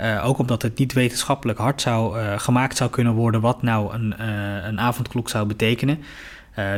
Uh, 0.00 0.26
ook 0.26 0.38
omdat 0.38 0.62
het 0.62 0.78
niet 0.78 0.92
wetenschappelijk 0.92 1.58
hard 1.58 1.80
zou, 1.80 2.18
gemaakt 2.38 2.76
zou 2.76 2.90
kunnen 2.90 3.12
worden 3.12 3.40
wat 3.40 3.62
nou 3.62 3.94
een, 3.94 4.28
een 4.68 4.80
avondklok 4.80 5.28
zou 5.28 5.46
betekenen. 5.46 5.98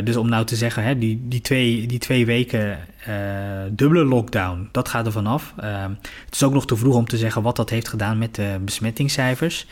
Dus 0.05 0.17
om 0.17 0.29
nou 0.29 0.45
te 0.45 0.57
zeggen, 0.57 0.83
hè, 0.83 0.99
die, 0.99 1.21
die, 1.23 1.41
twee, 1.41 1.87
die 1.87 1.99
twee 1.99 2.27
weken 2.27 2.79
dubbele 3.71 4.05
lockdown, 4.05 4.69
dat 4.73 4.89
gaat 4.89 5.07
er 5.07 5.13
vanaf. 5.13 5.55
Uh, 5.61 5.83
het 6.25 6.35
is 6.35 6.43
ook 6.43 6.53
nog 6.53 6.67
te 6.67 6.77
vroeg 6.77 6.95
om 6.95 7.07
te 7.07 7.17
zeggen 7.17 7.43
wat 7.43 7.57
dat 7.57 7.71
heeft 7.71 7.89
gedaan 7.89 8.19
met 8.19 8.35
de 8.35 8.59
besmettingscijfers. 8.61 9.67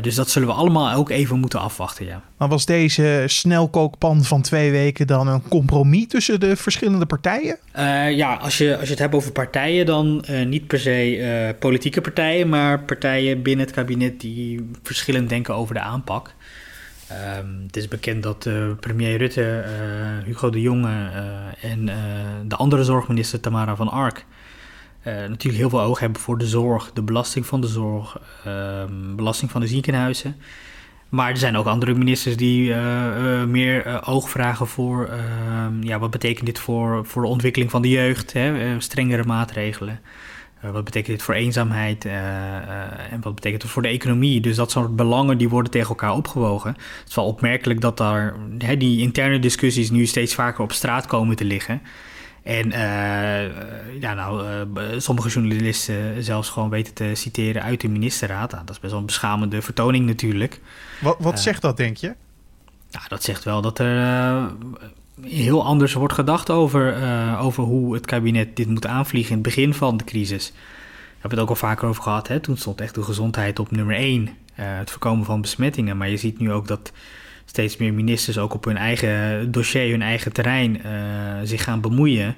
Dus 0.00 0.14
dat 0.14 0.30
zullen 0.30 0.48
we 0.48 0.54
allemaal 0.54 0.94
ook 0.96 1.10
even 1.10 1.38
moeten 1.38 1.60
afwachten, 1.60 2.06
ja. 2.06 2.22
Maar 2.36 2.48
was 2.48 2.66
deze 2.66 3.24
snelkookpan 3.26 4.24
van 4.24 4.42
twee 4.42 4.70
weken 4.70 5.06
dan 5.06 5.28
een 5.28 5.48
compromis 5.48 6.06
tussen 6.08 6.40
de 6.40 6.56
verschillende 6.56 7.06
partijen? 7.06 7.58
ja, 8.16 8.34
als 8.34 8.58
je, 8.58 8.72
als 8.74 8.84
je 8.84 8.90
het 8.90 8.98
hebt 8.98 9.14
over 9.14 9.32
partijen, 9.32 9.86
dan 9.86 10.24
niet 10.46 10.66
per 10.66 10.80
se 10.80 11.56
politieke 11.58 12.00
partijen, 12.00 12.48
maar 12.48 12.82
partijen 12.82 13.42
binnen 13.42 13.66
het 13.66 13.74
kabinet 13.74 14.20
die 14.20 14.70
verschillend 14.82 15.28
denken 15.28 15.54
over 15.54 15.74
de 15.74 15.80
aanpak. 15.80 16.34
Um, 17.38 17.62
het 17.66 17.76
is 17.76 17.88
bekend 17.88 18.22
dat 18.22 18.48
premier 18.80 19.16
Rutte, 19.16 19.64
Hugo 20.24 20.50
de 20.50 20.60
Jonge 20.60 21.10
en 21.60 21.90
de 22.48 22.56
andere 22.56 22.84
zorgminister 22.84 23.40
Tamara 23.40 23.76
van 23.76 23.88
Ark 23.88 24.24
natuurlijk 25.04 25.56
heel 25.56 25.70
veel 25.70 25.80
oog 25.80 25.98
hebben 25.98 26.20
voor 26.20 26.38
de 26.38 26.46
zorg, 26.46 26.90
de 26.92 27.02
belasting 27.02 27.46
van 27.46 27.60
de 27.60 27.66
zorg, 27.66 28.20
ehm, 28.44 29.16
belasting 29.16 29.50
van 29.50 29.60
de 29.60 29.66
ziekenhuizen. 29.66 30.36
Maar 31.08 31.30
er 31.30 31.36
zijn 31.36 31.56
ook 31.56 31.66
andere 31.66 31.94
ministers 31.94 32.36
die 32.36 32.74
meer 33.46 34.02
oog 34.06 34.30
vragen 34.30 34.66
voor 34.66 35.06
ehm, 35.06 35.82
ja, 35.82 35.98
wat 35.98 36.10
betekent 36.10 36.46
dit 36.46 36.58
voor, 36.58 37.06
voor 37.06 37.22
de 37.22 37.28
ontwikkeling 37.28 37.70
van 37.70 37.82
de 37.82 37.88
jeugd, 37.88 38.32
hè? 38.32 38.80
strengere 38.80 39.24
maatregelen. 39.24 40.00
Uh, 40.64 40.70
wat 40.70 40.84
betekent 40.84 41.16
dit 41.16 41.22
voor 41.22 41.34
eenzaamheid 41.34 42.04
uh, 42.04 42.12
uh, 42.12 43.12
en 43.12 43.20
wat 43.20 43.34
betekent 43.34 43.62
het 43.62 43.70
voor 43.70 43.82
de 43.82 43.88
economie? 43.88 44.40
Dus 44.40 44.56
dat 44.56 44.70
soort 44.70 44.96
belangen 44.96 45.38
die 45.38 45.48
worden 45.48 45.70
tegen 45.70 45.88
elkaar 45.88 46.14
opgewogen. 46.14 46.70
Het 46.70 47.08
is 47.08 47.14
wel 47.14 47.26
opmerkelijk 47.26 47.80
dat 47.80 47.96
daar 47.96 48.34
hè, 48.58 48.76
die 48.76 49.00
interne 49.00 49.38
discussies 49.38 49.90
nu 49.90 50.06
steeds 50.06 50.34
vaker 50.34 50.64
op 50.64 50.72
straat 50.72 51.06
komen 51.06 51.36
te 51.36 51.44
liggen. 51.44 51.82
En 52.42 52.70
ja, 54.00 54.14
nou, 54.14 54.64
sommige 55.00 55.28
journalisten 55.28 56.24
zelfs 56.24 56.48
gewoon 56.48 56.70
weten 56.70 56.94
te 56.94 57.10
citeren 57.14 57.62
uit 57.62 57.80
de 57.80 57.88
ministerraad. 57.88 58.50
Nou, 58.50 58.64
dat 58.64 58.74
is 58.74 58.80
best 58.80 58.92
wel 58.92 59.00
een 59.00 59.06
beschamende 59.06 59.62
vertoning 59.62 60.06
natuurlijk. 60.06 60.60
Wat, 61.00 61.16
wat 61.18 61.40
zegt 61.40 61.62
dat, 61.62 61.76
denk 61.76 61.96
je? 61.96 62.14
Nou, 62.90 63.04
dat 63.08 63.22
zegt 63.22 63.44
wel 63.44 63.60
dat 63.60 63.78
er 63.78 64.50
heel 65.22 65.64
anders 65.64 65.92
wordt 65.92 66.14
gedacht 66.14 66.50
over, 66.50 66.96
over 67.38 67.64
hoe 67.64 67.94
het 67.94 68.06
kabinet 68.06 68.56
dit 68.56 68.68
moet 68.68 68.86
aanvliegen 68.86 69.30
in 69.30 69.38
het 69.38 69.46
begin 69.46 69.74
van 69.74 69.96
de 69.96 70.04
crisis. 70.04 70.52
We 70.52 71.26
hebben 71.28 71.38
het 71.38 71.40
ook 71.40 71.48
al 71.48 71.68
vaker 71.68 71.88
over 71.88 72.02
gehad. 72.02 72.28
Hè? 72.28 72.40
Toen 72.40 72.56
stond 72.56 72.80
echt 72.80 72.94
de 72.94 73.02
gezondheid 73.02 73.58
op 73.58 73.70
nummer 73.70 73.96
één. 73.96 74.28
Het 74.52 74.90
voorkomen 74.90 75.24
van 75.24 75.40
besmettingen. 75.40 75.96
Maar 75.96 76.08
je 76.08 76.16
ziet 76.16 76.38
nu 76.38 76.52
ook 76.52 76.68
dat 76.68 76.92
steeds 77.50 77.76
meer 77.76 77.94
ministers 77.94 78.38
ook 78.38 78.54
op 78.54 78.64
hun 78.64 78.76
eigen 78.76 79.50
dossier, 79.50 79.90
hun 79.90 80.02
eigen 80.02 80.32
terrein 80.32 80.76
uh, 80.76 80.92
zich 81.44 81.64
gaan 81.64 81.80
bemoeien. 81.80 82.34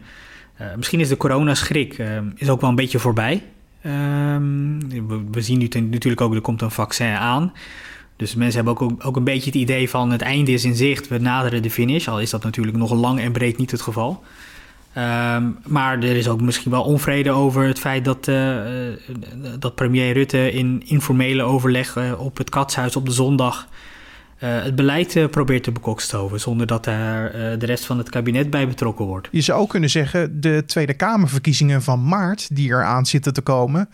misschien 0.76 1.00
is 1.00 1.08
de 1.08 1.16
coronaschrik 1.16 2.02
is 2.36 2.48
ook 2.48 2.60
wel 2.60 2.70
een 2.70 2.76
beetje 2.76 2.98
voorbij. 2.98 3.42
Ehm, 3.82 4.78
we, 4.88 5.22
we, 5.30 5.40
zien 5.40 5.58
nu 5.58 5.68
natuurlijk 5.80 6.20
ook, 6.20 6.34
er 6.34 6.40
komt 6.40 6.62
een 6.62 6.70
vaccin 6.70 7.14
aan. 7.14 7.52
Dus 8.16 8.34
mensen 8.34 8.64
hebben 8.64 8.82
ook, 8.82 9.06
ook 9.06 9.16
een 9.16 9.24
beetje 9.24 9.50
het 9.50 9.60
idee 9.60 9.88
van 9.88 10.10
het 10.10 10.20
einde 10.20 10.52
is 10.52 10.64
in 10.64 10.74
zicht, 10.74 11.08
we 11.08 11.18
naderen 11.18 11.62
de 11.62 11.70
finish. 11.70 12.08
Al 12.08 12.20
is 12.20 12.30
dat 12.30 12.44
natuurlijk 12.44 12.76
nog 12.76 12.92
lang 12.92 13.20
en 13.20 13.32
breed 13.32 13.58
niet 13.58 13.70
het 13.70 13.80
geval. 13.80 14.22
Ehm, 14.92 15.44
maar 15.66 15.98
er 15.98 16.16
is 16.16 16.28
ook 16.28 16.40
misschien 16.40 16.70
wel 16.70 16.82
onvrede 16.82 17.30
over 17.30 17.64
het 17.64 17.78
feit 17.78 18.04
dat, 18.04 18.24
dat 19.58 19.74
premier 19.74 20.12
Rutte 20.12 20.52
in 20.52 20.82
informele 20.86 21.42
overleg 21.42 22.16
op 22.18 22.36
het 22.36 22.50
katshuis 22.50 22.96
op 22.96 23.06
de 23.06 23.12
zondag 23.12 23.68
uh, 24.42 24.62
het 24.62 24.74
beleid 24.74 25.30
probeert 25.30 25.62
te 25.62 25.72
bekokstoven, 25.72 26.40
zonder 26.40 26.66
dat 26.66 26.84
daar 26.84 27.32
de 27.58 27.66
rest 27.66 27.84
van 27.84 27.98
het 27.98 28.08
kabinet 28.08 28.50
bij 28.50 28.68
betrokken 28.68 29.04
wordt. 29.04 29.28
Je 29.30 29.40
zou 29.40 29.60
ook 29.60 29.68
kunnen 29.68 29.90
zeggen, 29.90 30.40
de 30.40 30.62
Tweede 30.66 30.94
Kamerverkiezingen 30.94 31.82
van 31.82 32.08
maart, 32.08 32.56
die 32.56 32.68
eraan 32.68 33.06
zitten 33.06 33.32
te 33.32 33.40
komen, 33.40 33.88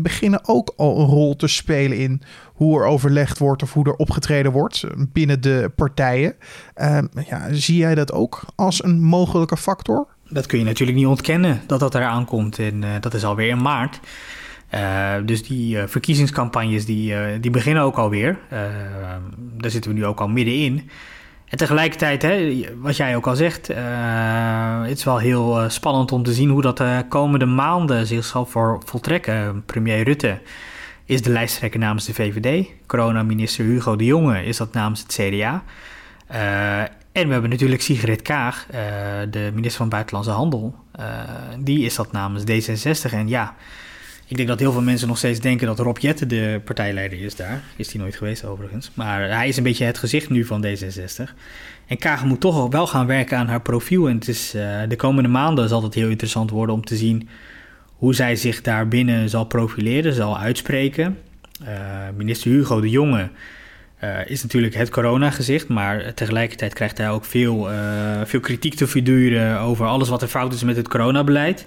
beginnen 0.00 0.40
ook 0.48 0.72
al 0.76 1.00
een 1.00 1.06
rol 1.06 1.36
te 1.36 1.46
spelen 1.46 1.98
in 1.98 2.22
hoe 2.44 2.80
er 2.80 2.86
overlegd 2.86 3.38
wordt 3.38 3.62
of 3.62 3.72
hoe 3.72 3.84
er 3.84 3.94
opgetreden 3.94 4.52
wordt 4.52 4.84
binnen 4.96 5.40
de 5.40 5.72
partijen. 5.76 6.34
Ehm, 6.74 7.06
ja, 7.28 7.46
zie 7.50 7.76
jij 7.76 7.94
dat 7.94 8.12
ook 8.12 8.44
als 8.54 8.84
een 8.84 9.00
mogelijke 9.00 9.56
factor? 9.56 10.06
Dat 10.28 10.46
kun 10.46 10.58
je 10.58 10.64
natuurlijk 10.64 10.98
niet 10.98 11.06
ontkennen 11.06 11.60
dat 11.66 11.80
dat 11.80 11.94
eraan 11.94 12.24
komt. 12.24 12.58
En 12.58 12.84
dat 13.00 13.14
is 13.14 13.24
alweer 13.24 13.48
in 13.48 13.62
maart. 13.62 14.00
Uh, 14.74 15.14
dus 15.24 15.42
die 15.42 15.76
uh, 15.76 15.82
verkiezingscampagnes 15.86 16.84
die, 16.84 17.40
die 17.40 17.50
beginnen 17.50 17.82
ook 17.82 17.96
alweer. 17.96 18.38
daar 19.56 19.70
zitten 19.70 19.90
we 19.90 19.96
nu 19.96 20.06
ook 20.06 20.20
al 20.20 20.28
middenin. 20.28 20.90
En 21.48 21.58
tegelijkertijd, 21.58 22.22
hè, 22.22 22.64
wat 22.76 22.96
jij 22.96 23.16
ook 23.16 23.26
al 23.26 23.36
zegt, 23.36 23.66
het 24.86 24.98
is 24.98 25.04
wel 25.04 25.18
heel 25.18 25.70
spannend 25.70 26.12
om 26.12 26.22
te 26.22 26.32
zien 26.32 26.48
hoe 26.48 26.62
dat 26.62 26.76
de 26.76 27.04
komende 27.08 27.46
maanden 27.46 28.06
zich 28.06 28.24
zal 28.24 28.46
voor, 28.46 28.82
voltrekken. 28.84 29.62
Premier 29.66 30.04
Rutte 30.04 30.38
is 31.04 31.22
de 31.22 31.30
lijsttrekker 31.30 31.80
namens 31.80 32.04
de 32.04 32.14
VVD. 32.14 32.66
Corona-minister 32.86 33.64
Hugo 33.64 33.96
de 33.96 34.04
Jonge 34.04 34.44
is 34.44 34.56
dat 34.56 34.72
namens 34.72 35.00
het 35.02 35.12
CDA. 35.12 35.62
En 37.12 37.26
we 37.26 37.32
hebben 37.32 37.50
natuurlijk 37.50 37.82
Sigrid 37.82 38.22
Kaag, 38.22 38.66
de 39.30 39.50
minister 39.54 39.78
van 39.78 39.88
Buitenlandse 39.88 40.32
Handel. 40.32 40.74
Die 41.58 41.84
is 41.84 41.94
dat 41.94 42.12
namens 42.12 42.42
D66. 42.42 43.12
En 43.12 43.28
ja, 43.28 43.54
ik 44.30 44.36
denk 44.36 44.48
dat 44.48 44.58
heel 44.58 44.72
veel 44.72 44.82
mensen 44.82 45.08
nog 45.08 45.18
steeds 45.18 45.40
denken 45.40 45.66
dat 45.66 45.78
Rob 45.78 45.98
Jette 45.98 46.26
de 46.26 46.60
partijleider 46.64 47.20
is 47.20 47.36
daar. 47.36 47.62
Is 47.76 47.92
hij 47.92 48.00
nooit 48.00 48.16
geweest 48.16 48.44
overigens. 48.44 48.90
Maar 48.94 49.30
hij 49.30 49.48
is 49.48 49.56
een 49.56 49.62
beetje 49.62 49.84
het 49.84 49.98
gezicht 49.98 50.30
nu 50.30 50.44
van 50.44 50.66
D66. 50.66 51.34
En 51.86 51.98
Kaag 51.98 52.24
moet 52.24 52.40
toch 52.40 52.68
wel 52.68 52.86
gaan 52.86 53.06
werken 53.06 53.38
aan 53.38 53.48
haar 53.48 53.62
profiel. 53.62 54.08
En 54.08 54.14
het 54.14 54.28
is, 54.28 54.50
de 54.88 54.96
komende 54.96 55.28
maanden 55.28 55.68
zal 55.68 55.82
het 55.82 55.94
heel 55.94 56.08
interessant 56.08 56.50
worden 56.50 56.74
om 56.74 56.84
te 56.84 56.96
zien 56.96 57.28
hoe 57.86 58.14
zij 58.14 58.36
zich 58.36 58.60
daarbinnen 58.60 59.28
zal 59.28 59.44
profileren, 59.44 60.14
zal 60.14 60.38
uitspreken. 60.38 61.18
Uh, 61.62 61.68
minister 62.16 62.50
Hugo 62.50 62.80
de 62.80 62.90
Jonge 62.90 63.28
uh, 64.04 64.18
is 64.26 64.42
natuurlijk 64.42 64.74
het 64.74 64.90
coronagezicht, 64.90 65.68
maar 65.68 66.14
tegelijkertijd 66.14 66.74
krijgt 66.74 66.98
hij 66.98 67.10
ook 67.10 67.24
veel, 67.24 67.68
veel 68.24 68.40
kritiek 68.40 68.74
te 68.74 68.86
verduren 68.86 69.58
over 69.58 69.86
alles 69.86 70.08
wat 70.08 70.22
er 70.22 70.28
fout 70.28 70.54
is 70.54 70.62
met 70.62 70.76
het 70.76 70.88
coronabeleid. 70.88 71.66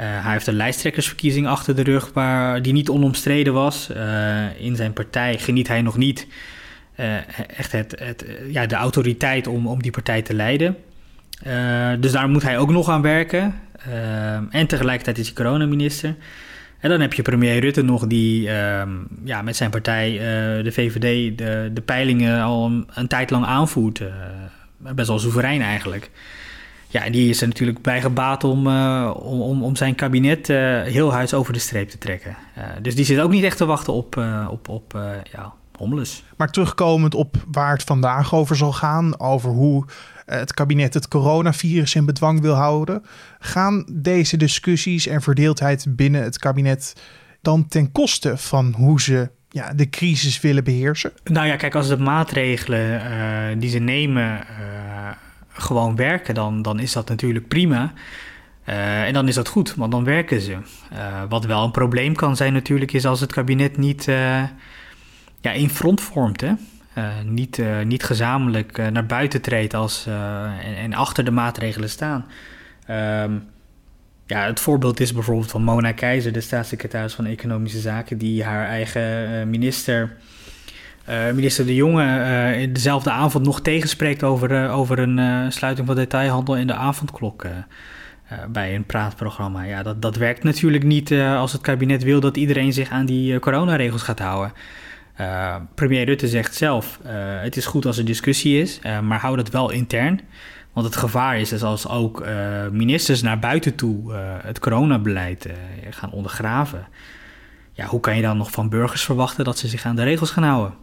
Hij 0.00 0.32
heeft 0.32 0.46
een 0.46 0.54
lijsttrekkersverkiezing 0.54 1.46
achter 1.46 1.76
de 1.76 1.82
rug 1.82 2.10
waar, 2.12 2.62
die 2.62 2.72
niet 2.72 2.88
onomstreden 2.88 3.52
was. 3.52 3.90
in 4.58 4.76
zijn 4.76 4.92
partij 4.92 5.38
geniet 5.38 5.68
hij 5.68 5.82
nog 5.82 5.96
niet 5.96 6.26
echt 7.56 7.72
het, 7.72 7.94
het, 7.98 8.24
ja, 8.48 8.66
de 8.66 8.74
autoriteit 8.74 9.46
om, 9.46 9.66
om 9.66 9.82
die 9.82 9.90
partij 9.90 10.22
te 10.22 10.34
leiden. 10.34 10.76
dus 12.00 12.12
daar 12.12 12.28
moet 12.28 12.42
hij 12.42 12.58
ook 12.58 12.70
nog 12.70 12.88
aan 12.88 13.02
werken. 13.02 13.54
En 14.50 14.66
tegelijkertijd 14.66 15.18
is 15.18 15.26
hij 15.26 15.34
coronaminister. 15.34 16.14
En 16.80 16.90
dan 16.90 17.00
heb 17.00 17.12
je 17.12 17.22
premier 17.22 17.60
Rutte 17.60 17.82
nog, 17.82 18.06
die 18.06 18.50
ehm, 18.50 18.90
ja, 19.24 19.42
met 19.42 19.56
zijn 19.56 19.70
partij, 19.70 20.12
de 20.62 20.72
VVD, 20.72 21.38
de, 21.38 21.70
de 21.72 21.80
peilingen 21.80 22.42
al 22.42 22.84
een, 22.94 23.06
tijd 23.08 23.30
lang 23.30 23.44
aanvoert. 23.44 24.02
Best 24.76 25.08
wel 25.08 25.18
soeverein 25.18 25.62
eigenlijk. 25.62 26.10
Ja, 26.92 27.04
en 27.04 27.12
die 27.12 27.28
is 27.28 27.40
er 27.40 27.48
natuurlijk 27.48 27.82
bij 27.82 28.00
gebaat 28.00 28.44
om, 28.44 28.66
uh, 28.66 29.14
om, 29.22 29.62
om 29.62 29.76
zijn 29.76 29.94
kabinet 29.94 30.46
heel 30.46 31.12
huis 31.12 31.34
over 31.34 31.52
de 31.52 31.58
streep 31.58 31.88
te 31.88 31.98
trekken. 31.98 32.36
dus 32.82 32.94
die 32.94 33.04
zit 33.04 33.20
ook 33.20 33.30
niet 33.30 33.44
echt 33.44 33.56
te 33.56 33.64
wachten 33.66 33.92
op, 33.92 34.16
op, 34.48 34.68
op 34.68 34.98
ja. 35.32 35.52
Maar 36.36 36.50
terugkomend 36.50 37.14
op 37.14 37.36
waar 37.50 37.72
het 37.72 37.82
vandaag 37.82 38.34
over 38.34 38.56
zal 38.56 38.72
gaan, 38.72 39.20
over 39.20 39.50
hoe 39.50 39.84
het 40.26 40.54
kabinet 40.54 40.94
het 40.94 41.08
coronavirus 41.08 41.94
in 41.94 42.04
bedwang 42.04 42.40
wil 42.40 42.54
houden. 42.54 43.02
Gaan 43.38 43.84
deze 43.92 44.36
discussies 44.36 45.06
en 45.06 45.22
verdeeldheid 45.22 45.86
binnen 45.88 46.22
het 46.22 46.38
kabinet 46.38 47.02
dan 47.42 47.68
ten 47.68 47.92
koste 47.92 48.36
van 48.36 48.74
hoe 48.76 49.00
ze 49.00 49.30
ja, 49.48 49.72
de 49.74 49.88
crisis 49.88 50.40
willen 50.40 50.64
beheersen? 50.64 51.12
Nou 51.24 51.46
ja, 51.46 51.56
kijk, 51.56 51.74
als 51.74 51.88
de 51.88 51.98
maatregelen 51.98 53.02
uh, 53.02 53.60
die 53.60 53.70
ze 53.70 53.78
nemen 53.78 54.22
uh, 54.22 54.46
gewoon 55.62 55.96
werken, 55.96 56.34
dan, 56.34 56.62
dan 56.62 56.78
is 56.78 56.92
dat 56.92 57.08
natuurlijk 57.08 57.48
prima. 57.48 57.92
Uh, 58.68 59.02
en 59.02 59.12
dan 59.12 59.28
is 59.28 59.34
dat 59.34 59.48
goed, 59.48 59.74
want 59.74 59.92
dan 59.92 60.04
werken 60.04 60.40
ze. 60.40 60.56
wat 61.28 61.44
wel 61.44 61.64
een 61.64 61.70
probleem 61.70 62.14
kan 62.14 62.36
zijn 62.36 62.52
natuurlijk, 62.52 62.92
is 62.92 63.06
als 63.06 63.20
het 63.20 63.32
kabinet 63.32 63.76
niet 63.76 64.04
ja, 65.40 65.52
in 65.52 65.70
front 65.70 66.00
vormt. 66.00 66.40
Hè? 66.40 66.52
Niet, 67.24 67.62
niet 67.84 68.04
gezamenlijk 68.04 68.90
naar 68.90 69.06
buiten 69.06 69.40
treedt 69.40 69.74
als, 69.74 70.06
en, 70.06 70.76
en, 70.76 70.94
achter 70.94 71.24
de 71.24 71.30
maatregelen 71.30 71.90
staan. 71.90 72.26
Um, 72.90 73.48
ja, 74.30 74.46
het 74.46 74.60
voorbeeld 74.60 75.00
is 75.00 75.12
bijvoorbeeld 75.12 75.50
van 75.50 75.62
Mona 75.62 75.92
Keizer, 75.92 76.32
de 76.32 76.40
staatssecretaris 76.40 77.14
van 77.14 77.26
Economische 77.26 77.78
Zaken, 77.78 78.18
die 78.18 78.44
haar 78.44 78.66
eigen 78.66 79.50
minister, 79.50 80.16
minister 81.34 81.66
De 81.66 81.74
Jonge, 81.74 82.56
in 82.56 82.72
dezelfde 82.72 83.10
avond 83.10 83.44
nog 83.44 83.60
tegenspreekt 83.60 84.22
over, 84.22 84.70
over 84.70 84.98
een 84.98 85.52
sluiting 85.52 85.86
van 85.86 85.96
detailhandel 85.96 86.56
in 86.56 86.66
de 86.66 86.74
avondklok. 86.74 87.46
bij 88.48 88.74
een 88.74 88.84
praatprogramma. 88.84 89.62
Ja, 89.62 89.82
dat, 89.82 90.02
dat 90.02 90.16
werkt 90.16 90.42
natuurlijk 90.42 90.84
niet 90.84 91.12
als 91.12 91.52
het 91.52 91.60
kabinet 91.60 92.02
wil 92.02 92.20
dat 92.20 92.36
iedereen 92.36 92.72
zich 92.72 92.90
aan 92.90 93.06
die 93.06 93.38
coronaregels 93.38 94.02
gaat 94.02 94.18
houden. 94.18 94.52
Premier 95.74 96.04
Rutte 96.04 96.28
zegt 96.28 96.54
zelf: 96.54 97.00
het 97.42 97.56
is 97.56 97.66
goed 97.66 97.86
als 97.86 97.98
er 97.98 98.04
discussie 98.04 98.60
is, 98.60 98.80
maar 99.02 99.20
hou 99.20 99.36
dat 99.36 99.50
wel 99.50 99.70
intern. 99.70 100.20
Want 100.72 100.86
het 100.86 100.96
gevaar 100.96 101.40
is 101.40 101.48
dus 101.48 101.62
als 101.62 101.88
ook 101.88 102.24
ministers 102.72 103.22
naar 103.22 103.38
buiten 103.38 103.74
toe 103.74 104.12
het 104.42 104.58
coronabeleid 104.58 105.48
gaan 105.90 106.10
ondergraven. 106.10 106.86
Ja, 107.72 107.86
hoe 107.86 108.00
kan 108.00 108.16
je 108.16 108.22
dan 108.22 108.36
nog 108.36 108.50
van 108.50 108.68
burgers 108.68 109.04
verwachten 109.04 109.44
dat 109.44 109.58
ze 109.58 109.68
zich 109.68 109.84
aan 109.84 109.96
de 109.96 110.02
regels 110.02 110.30
gaan 110.30 110.44
houden? 110.44 110.74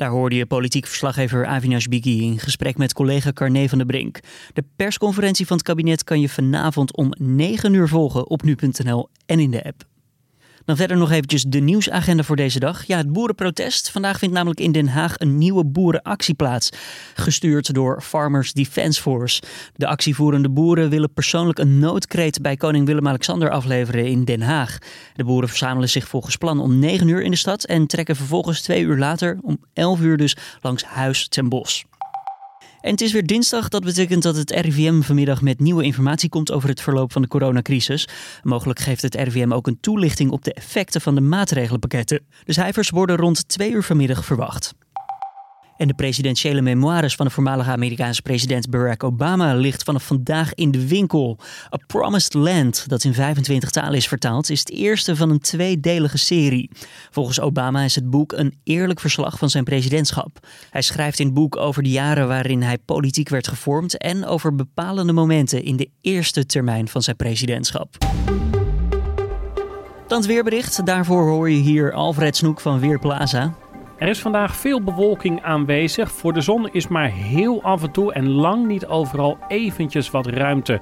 Daar 0.00 0.10
hoorde 0.10 0.36
je 0.36 0.46
politiek 0.46 0.86
verslaggever 0.86 1.46
Avinash 1.46 1.86
Biggi 1.86 2.22
in 2.22 2.38
gesprek 2.38 2.76
met 2.76 2.92
collega 2.92 3.32
Carne 3.32 3.68
van 3.68 3.78
der 3.78 3.86
Brink. 3.86 4.20
De 4.52 4.64
persconferentie 4.76 5.46
van 5.46 5.56
het 5.56 5.66
kabinet 5.66 6.04
kan 6.04 6.20
je 6.20 6.28
vanavond 6.28 6.96
om 6.96 7.12
9 7.18 7.74
uur 7.74 7.88
volgen 7.88 8.28
op 8.28 8.42
nu.nl 8.42 9.08
en 9.26 9.40
in 9.40 9.50
de 9.50 9.64
app. 9.64 9.89
Dan 10.64 10.76
verder 10.76 10.96
nog 10.96 11.10
eventjes 11.10 11.42
de 11.42 11.58
nieuwsagenda 11.58 12.22
voor 12.22 12.36
deze 12.36 12.58
dag. 12.58 12.84
Ja, 12.84 12.96
het 12.96 13.12
boerenprotest. 13.12 13.90
Vandaag 13.90 14.18
vindt 14.18 14.34
namelijk 14.34 14.60
in 14.60 14.72
Den 14.72 14.88
Haag 14.88 15.14
een 15.18 15.38
nieuwe 15.38 15.64
boerenactie 15.64 16.34
plaats. 16.34 16.70
Gestuurd 17.14 17.74
door 17.74 18.02
Farmers 18.02 18.52
Defence 18.52 19.00
Force. 19.00 19.42
De 19.76 19.86
actievoerende 19.86 20.50
boeren 20.50 20.90
willen 20.90 21.12
persoonlijk 21.12 21.58
een 21.58 21.78
noodkreet 21.78 22.42
bij 22.42 22.56
koning 22.56 22.86
Willem-Alexander 22.86 23.50
afleveren 23.50 24.06
in 24.06 24.24
Den 24.24 24.42
Haag. 24.42 24.78
De 25.14 25.24
boeren 25.24 25.48
verzamelen 25.48 25.88
zich 25.88 26.08
volgens 26.08 26.36
plan 26.36 26.60
om 26.60 26.78
9 26.78 27.08
uur 27.08 27.22
in 27.22 27.30
de 27.30 27.36
stad 27.36 27.64
en 27.64 27.86
trekken 27.86 28.16
vervolgens 28.16 28.60
twee 28.60 28.82
uur 28.82 28.96
later, 28.96 29.38
om 29.42 29.58
11 29.72 30.00
uur 30.00 30.16
dus, 30.16 30.36
langs 30.60 30.84
Huis 30.84 31.28
ten 31.28 31.48
Bos. 31.48 31.84
En 32.80 32.90
het 32.90 33.00
is 33.00 33.12
weer 33.12 33.26
dinsdag. 33.26 33.68
Dat 33.68 33.84
betekent 33.84 34.22
dat 34.22 34.36
het 34.36 34.50
RIVM 34.50 35.00
vanmiddag 35.00 35.42
met 35.42 35.60
nieuwe 35.60 35.84
informatie 35.84 36.28
komt 36.28 36.52
over 36.52 36.68
het 36.68 36.80
verloop 36.80 37.12
van 37.12 37.22
de 37.22 37.28
coronacrisis. 37.28 38.08
Mogelijk 38.42 38.78
geeft 38.78 39.02
het 39.02 39.14
RIVM 39.14 39.52
ook 39.52 39.66
een 39.66 39.80
toelichting 39.80 40.30
op 40.30 40.44
de 40.44 40.54
effecten 40.54 41.00
van 41.00 41.14
de 41.14 41.20
maatregelenpakketten. 41.20 42.20
De 42.44 42.52
cijfers 42.52 42.90
worden 42.90 43.16
rond 43.16 43.48
twee 43.48 43.70
uur 43.72 43.82
vanmiddag 43.82 44.24
verwacht. 44.24 44.74
En 45.80 45.88
de 45.88 45.94
presidentiële 45.94 46.60
memoires 46.60 47.14
van 47.14 47.26
de 47.26 47.32
voormalige 47.32 47.70
Amerikaanse 47.70 48.22
president 48.22 48.70
Barack 48.70 49.04
Obama 49.04 49.54
ligt 49.54 49.82
vanaf 49.82 50.06
vandaag 50.06 50.54
in 50.54 50.70
de 50.70 50.88
winkel. 50.88 51.38
A 51.74 51.78
Promised 51.86 52.34
Land, 52.34 52.88
dat 52.88 53.04
in 53.04 53.14
25 53.14 53.70
talen 53.70 53.94
is 53.94 54.08
vertaald, 54.08 54.50
is 54.50 54.58
het 54.58 54.70
eerste 54.70 55.16
van 55.16 55.30
een 55.30 55.38
tweedelige 55.38 56.18
serie. 56.18 56.70
Volgens 57.10 57.40
Obama 57.40 57.82
is 57.82 57.94
het 57.94 58.10
boek 58.10 58.32
een 58.32 58.54
eerlijk 58.64 59.00
verslag 59.00 59.38
van 59.38 59.50
zijn 59.50 59.64
presidentschap. 59.64 60.46
Hij 60.70 60.82
schrijft 60.82 61.18
in 61.18 61.26
het 61.26 61.34
boek 61.34 61.56
over 61.56 61.82
de 61.82 61.90
jaren 61.90 62.28
waarin 62.28 62.62
hij 62.62 62.78
politiek 62.78 63.28
werd 63.28 63.48
gevormd 63.48 63.98
en 63.98 64.26
over 64.26 64.54
bepalende 64.54 65.12
momenten 65.12 65.64
in 65.64 65.76
de 65.76 65.90
eerste 66.00 66.46
termijn 66.46 66.88
van 66.88 67.02
zijn 67.02 67.16
presidentschap. 67.16 67.96
Dan 70.06 70.18
het 70.18 70.26
weerbericht. 70.26 70.86
Daarvoor 70.86 71.28
hoor 71.28 71.50
je 71.50 71.60
hier 71.60 71.92
Alfred 71.92 72.36
Snoek 72.36 72.60
van 72.60 72.80
Weerplaza. 72.80 73.59
Er 74.00 74.08
is 74.08 74.20
vandaag 74.20 74.56
veel 74.56 74.82
bewolking 74.82 75.42
aanwezig. 75.42 76.12
Voor 76.12 76.32
de 76.32 76.40
zon 76.40 76.68
is 76.72 76.88
maar 76.88 77.10
heel 77.10 77.62
af 77.62 77.82
en 77.82 77.90
toe 77.90 78.12
en 78.12 78.28
lang 78.28 78.66
niet 78.66 78.86
overal 78.86 79.38
eventjes 79.48 80.10
wat 80.10 80.26
ruimte. 80.26 80.80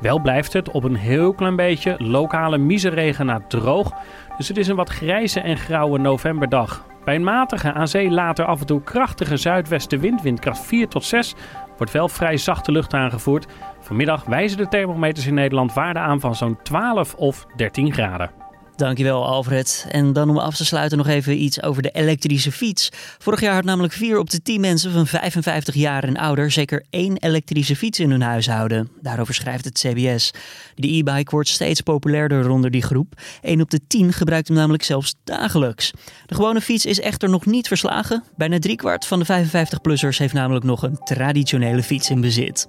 Wel 0.00 0.20
blijft 0.20 0.52
het 0.52 0.70
op 0.70 0.84
een 0.84 0.94
heel 0.94 1.34
klein 1.34 1.56
beetje 1.56 1.94
lokale 1.98 2.58
miseregen 2.58 3.26
na 3.26 3.40
droog. 3.48 3.92
Dus 4.36 4.48
het 4.48 4.56
is 4.56 4.68
een 4.68 4.76
wat 4.76 4.88
grijze 4.88 5.40
en 5.40 5.56
grauwe 5.56 5.98
novemberdag. 5.98 6.86
Bij 7.04 7.14
een 7.14 7.24
matige 7.24 7.72
aan 7.72 7.88
zee 7.88 8.10
later 8.10 8.44
af 8.44 8.60
en 8.60 8.66
toe 8.66 8.82
krachtige 8.82 9.36
zuidwestenwind, 9.36 10.22
windkracht 10.22 10.60
4 10.60 10.88
tot 10.88 11.04
6, 11.04 11.34
wordt 11.76 11.92
wel 11.92 12.08
vrij 12.08 12.36
zachte 12.36 12.72
lucht 12.72 12.94
aangevoerd. 12.94 13.46
Vanmiddag 13.80 14.24
wijzen 14.24 14.58
de 14.58 14.68
thermometers 14.68 15.26
in 15.26 15.34
Nederland 15.34 15.74
waarde 15.74 15.98
aan 15.98 16.20
van 16.20 16.34
zo'n 16.34 16.58
12 16.62 17.14
of 17.14 17.46
13 17.56 17.92
graden. 17.92 18.37
Dankjewel 18.78 19.26
Alfred. 19.26 19.86
En 19.90 20.12
dan 20.12 20.30
om 20.30 20.38
af 20.38 20.56
te 20.56 20.64
sluiten 20.64 20.98
nog 20.98 21.06
even 21.06 21.42
iets 21.42 21.62
over 21.62 21.82
de 21.82 21.90
elektrische 21.90 22.52
fiets. 22.52 22.88
Vorig 23.18 23.40
jaar 23.40 23.54
had 23.54 23.64
namelijk 23.64 23.92
4 23.92 24.18
op 24.18 24.30
de 24.30 24.42
10 24.42 24.60
mensen 24.60 24.92
van 24.92 25.06
55 25.06 25.74
jaar 25.74 26.04
en 26.04 26.16
ouder 26.16 26.50
zeker 26.50 26.84
één 26.90 27.16
elektrische 27.16 27.76
fiets 27.76 28.00
in 28.00 28.10
hun 28.10 28.22
huishouden. 28.22 28.88
Daarover 29.00 29.34
schrijft 29.34 29.64
het 29.64 29.78
CBS. 29.78 30.30
De 30.74 30.96
e-bike 30.96 31.30
wordt 31.30 31.48
steeds 31.48 31.80
populairder 31.80 32.48
onder 32.48 32.70
die 32.70 32.82
groep. 32.82 33.20
1 33.40 33.60
op 33.60 33.70
de 33.70 33.80
10 33.86 34.12
gebruikt 34.12 34.48
hem 34.48 34.56
namelijk 34.56 34.82
zelfs 34.82 35.14
dagelijks. 35.24 35.92
De 36.26 36.34
gewone 36.34 36.60
fiets 36.60 36.86
is 36.86 37.00
echter 37.00 37.28
nog 37.28 37.46
niet 37.46 37.68
verslagen. 37.68 38.24
Bijna 38.36 38.58
driekwart 38.58 39.06
van 39.06 39.18
de 39.18 39.26
55-plussers 39.26 40.18
heeft 40.18 40.34
namelijk 40.34 40.64
nog 40.64 40.82
een 40.82 40.98
traditionele 41.04 41.82
fiets 41.82 42.10
in 42.10 42.20
bezit. 42.20 42.68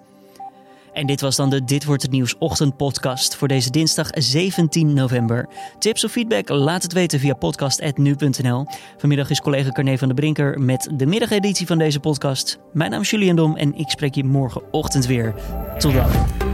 En 0.93 1.07
dit 1.07 1.21
was 1.21 1.35
dan 1.35 1.49
de 1.49 1.63
Dit 1.63 1.85
wordt 1.85 2.01
het 2.01 2.11
nieuws 2.11 2.37
ochtendpodcast 2.37 3.35
voor 3.35 3.47
deze 3.47 3.69
dinsdag 3.69 4.07
17 4.11 4.93
november. 4.93 5.49
Tips 5.79 6.03
of 6.03 6.11
feedback? 6.11 6.49
Laat 6.49 6.83
het 6.83 6.93
weten 6.93 7.19
via 7.19 7.33
podcast@nu.nl. 7.33 8.65
Vanmiddag 8.97 9.29
is 9.29 9.41
collega 9.41 9.71
Carne 9.71 9.97
van 9.97 10.07
der 10.07 10.17
Brinker 10.17 10.59
met 10.59 10.89
de 10.93 11.05
middageditie 11.05 11.67
van 11.67 11.77
deze 11.77 11.99
podcast. 11.99 12.59
Mijn 12.73 12.91
naam 12.91 13.01
is 13.01 13.09
Julian 13.09 13.35
Dom 13.35 13.55
en 13.55 13.75
ik 13.75 13.89
spreek 13.89 14.15
je 14.15 14.23
morgenochtend 14.23 15.05
weer. 15.05 15.33
Tot 15.77 15.93
dan. 15.93 16.48